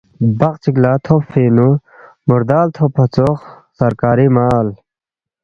بقچی 0.39 0.71
لا 0.83 0.93
تھوب 1.05 1.21
فینگنو 1.31 1.69
،مُردال 2.27 2.67
تھوب 2.75 2.91
فہ 2.95 3.05
ژوخ 3.13 3.39
سرکاری 3.79 4.27
مال 4.35 4.67